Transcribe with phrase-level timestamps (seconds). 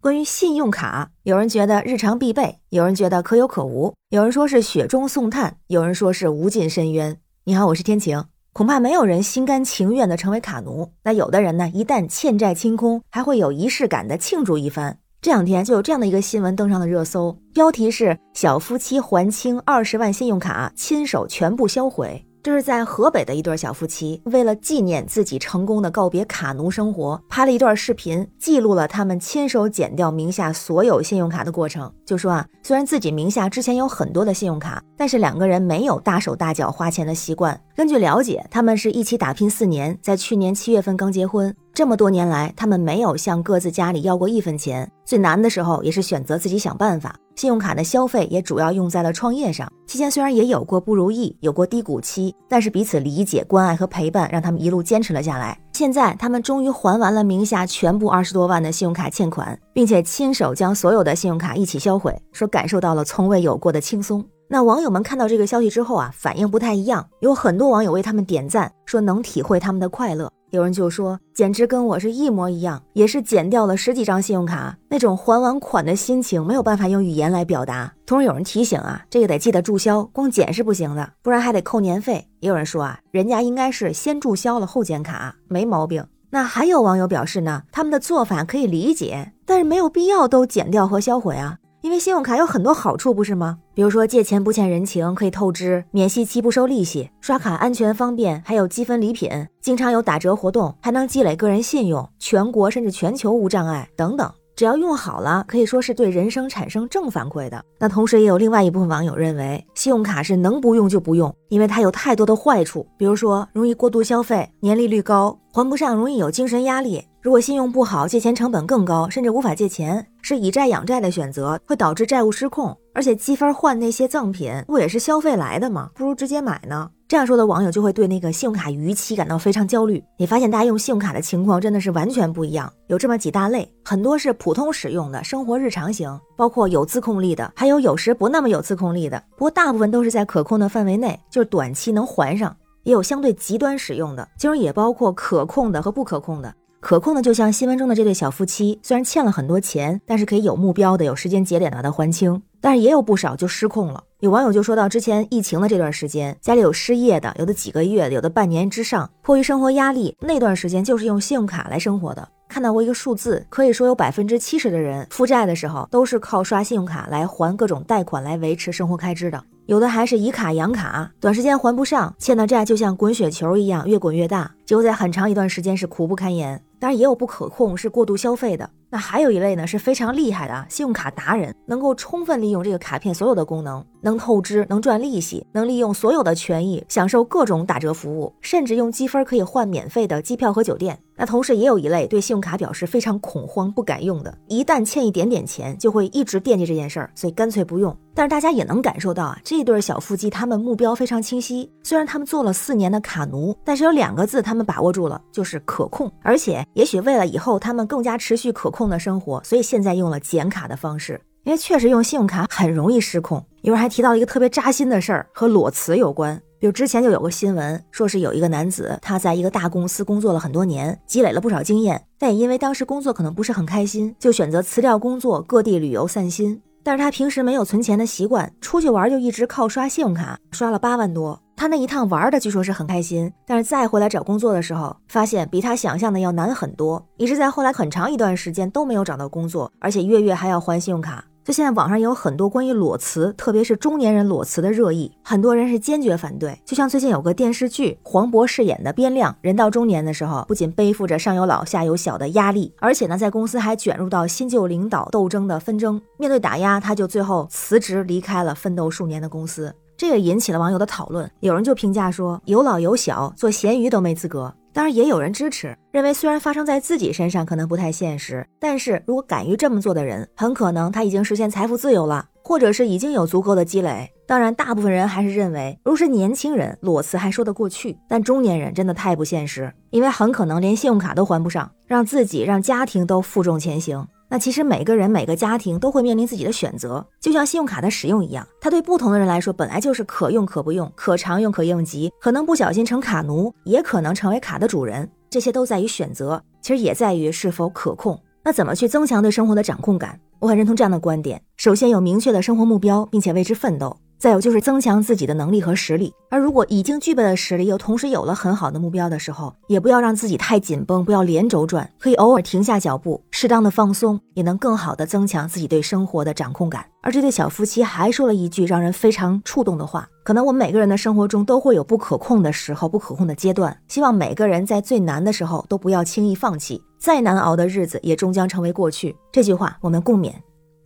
[0.00, 7.18] 关于信用卡，有人觉得日常必备，有人觉得可有可无，有人说是雪中送炭，有人说是无尽深渊。
[7.44, 8.24] 你好，我是天晴。
[8.52, 10.92] 恐怕没有人心甘情愿的成为卡奴。
[11.02, 14.98] 那有的人呢，一旦欠债清空，还会有仪式感的庆祝一番。
[15.20, 22.24] 这两天就有这样的一个新闻登上了热搜，标题是“小夫妻还清二十万信用卡，亲手全部销毁”。
[22.48, 31.92] 这是在河北的一对小夫妻，为了纪念自己成功的告别卡奴生活，拍了一段视频，记录了他们亲手剪掉名下所有信用卡的过程。
[32.06, 37.60] 就说啊，虽然自己名下之前有很多的信用卡，但是两个人没有大手大脚花钱的习惯。
[37.76, 41.54] 根据了解，他们是一起打拼四年，在去年七月份刚结婚。
[41.74, 44.90] 这么多年来，他们没有向各自家里要过一分钱。
[45.04, 47.14] 最难的时候，也是选择自己想办法。
[47.38, 49.72] 信用卡的消费也主要用在了创业上。
[49.86, 55.56] 期间虽然也有过不如意，有过低谷期，但是彼此理解、关爱和陪伴，让他们一路坚持了下来。
[55.72, 64.24] 现在，他们终于还完了名下全部二十多万的信用卡欠款，并且亲手将所有的信用卡一起销毁，说感受到了从未有过的轻松。
[64.48, 70.28] 那网友们看到这个消息之后啊，反应不太一样，有很多网友为他们点赞，说能体会他们的快乐。
[70.50, 77.92] 有人就说，简直跟我是一模一样，也是减掉了十几张信用卡，那种还完款的心情没有办法用语言来表达。
[78.06, 82.26] 同时有人提醒啊，这个得记得注销，光减是不行的，不然还得扣年费。
[82.40, 86.04] 也有人说啊，人家应该是先注销了后减卡，没毛病。
[86.30, 91.58] 那还有网友表示呢，他们的做法可以理解，但是没有必要都减掉和销毁啊。
[91.80, 93.58] 因为信用卡有很多好处，不是吗？
[93.72, 104.28] 比如说借钱不欠人情，可以透支，免息期不收利息，刷卡安全方便，还有积分礼品，经常有打折活动，还能积累个人信用，全国甚至全球无障碍等等。
[104.58, 107.64] 只要用好了，可以说是对人生产生正反馈的。
[107.78, 117.00] 那同时也有另外一部分网友认为，信用卡是能不用就不用，因为它有太多的坏处，比如说容易过度消费，年利率高，还不上容易有精神压力。
[117.22, 122.76] 如果信用不好，借钱成本更高，甚至无法借钱，是以债养债的选择，会导致债务失控。
[122.92, 125.88] 而且积分换那些赠品，不也是消费来的吗？
[125.94, 126.90] 不如直接买呢。
[127.08, 130.04] 这样说的网友就会对那个信用卡逾期感到非常焦虑。
[130.18, 139.24] 你发现大家用信用卡的情况真的是完全不一样，有这么几大类，很多是普通使用的生活日常型，包括有自控力的，还有有时不那么有自控力的。
[139.38, 142.54] 不过大部分都是在可控的范围内，就是短期能还上。
[142.82, 146.54] 也有相对极端使用的，其中也包括可控的和不可控的。
[146.80, 152.40] 可控的就像新闻中的这对小夫妻，虽然欠了很多钱，但是可以有目标的、有时间节点的把它还清。
[152.60, 154.02] 但是也有不少就失控了。
[154.20, 159.08] 有网友就说到，之前疫情的这段时间，家里有失业的，有的几个月，有的半年之上。
[159.22, 162.28] 迫于生活压力，那段时间就是用信用卡来生活的。
[162.48, 169.42] 看到过一个数字，可以说有百分之七十的人负债的时候，都是靠刷信用卡来还各种贷款来维持生活开支的。
[169.66, 176.60] 有的还是以卡养卡，短时间还不上，欠的债就像滚雪球一样，越滚越大，结果在很长一段时间是苦不堪言。
[176.80, 178.68] 当然也有不可控，是过度消费的。
[178.90, 190.98] 那还有一类呢，是非常厉害的信用卡达人，能够充分利用这个卡片所有的功能，能透支，能赚利息，能利用所有的权益，享受各种打折服务，甚至用积分可以换免费的机票和酒店。
[191.18, 197.94] 那同时也有一类对信用卡表示非常恐慌、不敢用的，一旦欠一点点钱，就会一直惦记这件事儿，所以干脆不用。
[198.14, 209.68] 但是大家也能感受到啊，这对小夫妻他们目标非常清晰，虽然他们做了四年的卡奴，但是有两个字他们把握住了，就是可控，而且也许为了以后他们更加持续可控的生活，所以。
[209.68, 213.42] 现在用了减卡的方式，因为确实用信用卡很容易失控。
[213.62, 216.38] 有人还提到一个特别扎心的事儿，和裸辞有关。
[216.58, 226.60] 比如之前就有个新闻，说是有一个男子，他在一个大公司工作了很多年，积累了不少经验，但也因为当时工作可能不是很开心，就选择辞掉工作，各地旅游散心。
[226.82, 231.40] 但是他平时没有存钱的习惯，出去玩就一直靠刷信用卡，刷了八万多。
[231.56, 241.24] 他那一趟玩的据说是很开心，但是再回来找工作的时候，发现比他想象的要难很多，一直在后来很长一段时间都没有找到工作，而且月月还要还信用卡。
[241.48, 246.60] 就现在网上也有很多关于裸辞，特别是中年人裸辞的热议，很多人是坚决反对。
[246.62, 255.98] 就像最近有个电视剧，黄渤饰演的边亮，人到中年的时候，不仅背负着上有老下有小的压力，而且呢，在公司还卷入到新旧领导斗争的纷争。
[256.18, 259.74] 面对打压，他就最后辞职离开了奋斗数年的公司。
[259.96, 264.52] 这也引起了网友的讨论，有人就评价说有老有小，做咸鱼都没资格。
[264.78, 274.08] 当然，也有人支持，认为虽然发生在自己身上可能不太现实，但是如果敢于这么做的人，很可能他已经实现财富自由了，或者是已经有足够的积累。
[274.24, 284.06] 当然，大部分人还是认为，如果是年轻人裸辞还说得过去，但中年人真的太不现实，因为很可能连信用卡都还不上，让自己让家庭都负重前行。
[284.28, 298.20] 那其实每个人每个家庭都会面临自己的选择，就像信用卡的使用一样，它对不同的人来说本来就是可用可不用，可常用可应急，可能不小心成卡奴，也可能成为卡的主人，这些都在于选择，其实也在于是否可控。
[298.44, 300.18] 那怎么去增强对生活的掌控感？
[300.40, 301.42] 我很认同这样的观点。
[301.56, 303.96] 首先有明确的生活目标，并且为之奋斗。
[304.18, 316.84] 再有就是增强自己的能力和实力，而如果已经具备了实力，又同时有了很好的目标的时候，也不要让自己太紧绷，不要连轴转，可以偶尔停下脚步，适当的放松，也能更好的增强自己对生活的掌控感。
[317.00, 329.14] 而这对小夫妻还说了一句让人非常触动的话：可能我们每个人的生活中都会有不可控的时候，不可控的阶段，希望每个人在最难的时候都不要轻易放弃，再难熬的日子也终将成为过去。
[329.30, 330.32] 这句话我们共勉。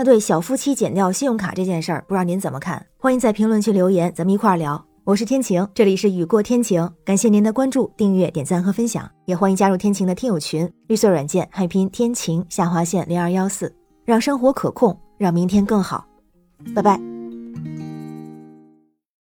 [0.00, 2.86] 那对小夫妻减掉信用卡这件事儿，不知道您怎么看？
[2.96, 4.82] 欢迎在评论区留言，咱们一块儿聊。
[5.04, 13.70] 我是天晴，这里是雨过天晴，感谢您的关注、订阅、点赞和分享，也欢迎加入天晴的听友群，绿色软件汉拼天晴下划线零二幺四，
[14.06, 16.06] 让生活可控，让明天更好。
[16.74, 17.09] 拜拜。